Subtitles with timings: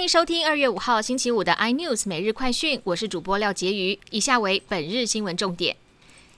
[0.00, 3.98] 欢迎收听二月五号星期五的 iNews 每日快讯，我是主播廖杰瑜。
[4.08, 5.76] 以下为本日新闻重点：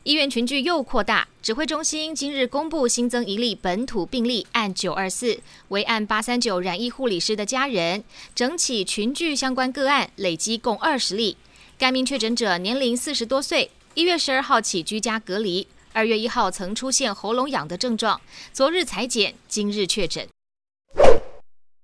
[0.02, 5.38] 医院群聚又扩大，指挥中心今日公布新增一例本土病例，案九二四，
[5.68, 8.02] 为案八三九染疫护理师的家人。
[8.34, 11.36] 整起群聚相关个案累积共二十例。
[11.78, 18.20] 该名确诊者年龄四十多岁，一月十二号起居家隔离，二月一号曾出现喉咙痒的症状，
[18.52, 20.26] 昨日裁剪，今日确诊。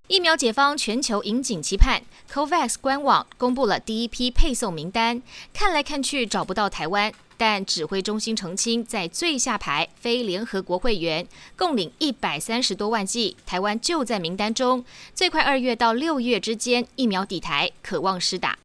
[0.09, 2.01] 疫苗解方全球引颈期盼
[2.33, 5.21] ，COVAX 官网公布了第一批配送名单，
[5.53, 14.83] 看来看去找不到台湾，但指挥中心澄清，在最下排非联合国会员共领一百三十多万剂，台湾就在名单中，
[15.15, 18.57] 最快二月到六月之间疫苗抵台，渴望施打。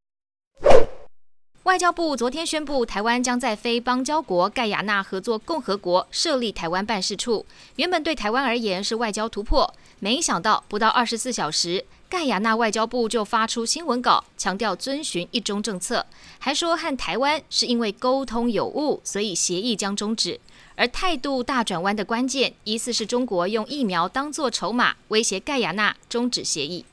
[1.64, 7.46] 外交部昨天宣布，台湾将在非邦交国盖亚纳合作共和国设立台湾办事处。
[7.78, 16.06] 原本对台湾而言是外交突破，没想到不到二十四小时，盖亚纳外交部就发出新闻稿，强调遵循一中政策，
[16.38, 20.42] 还说和台湾是因为沟通有误，所以协议将终止。
[20.76, 26.84] 而态度大转弯的关键，疑似是中国用疫苗当作筹码，威胁盖亚纳终止协议。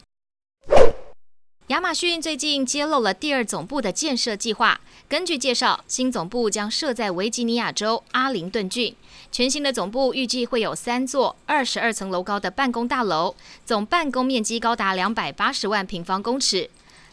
[1.71, 4.81] 亚马逊最近揭露了第二总部的建设计划。
[5.09, 8.93] 根据介绍，新总部将设在维吉尼亚州阿灵顿郡。
[9.31, 16.69] 全新的总部预计会有三座二十二层楼高的办公大楼，总办公面积高达两百八十万平方公尺。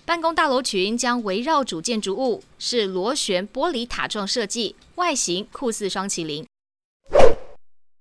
[0.05, 6.44] 办公大楼群将围绕主建筑物，是螺旋玻璃塔状设计，外形酷似双麒麟。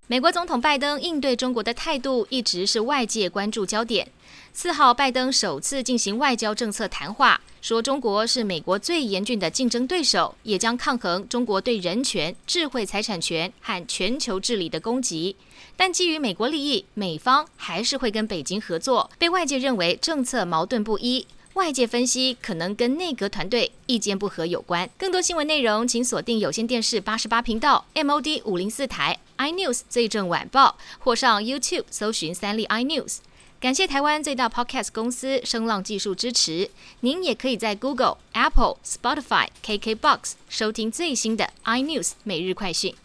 [0.09, 4.07] 美国总统拜登应对中国的态度一直是外界关注焦点。
[4.53, 15.35] 四号，拜登首次进行外交政策谈话，说中国是美国最严峻的竞争对手，也将抗衡中国对人权、智慧财产权和全球治理的攻击。
[15.77, 21.27] 但基于美国利益，美方还是会跟北京合作，被外界认为政策矛盾不一。
[21.55, 24.89] 外界分析，可能跟内阁团队意见不合有关。
[24.97, 33.19] 更多新闻内容，请锁定有线电视八十八频道 MOD 五零四台 iNews 最正晚报，或上 YouTube 搜寻三立 iNews。
[33.61, 36.71] 感谢台湾最大 Podcast 公司声浪技术支持。
[37.01, 42.97] 您也可以在 Google、Apple、Spotify、KKBox 收听最新的 iNews 每日快讯。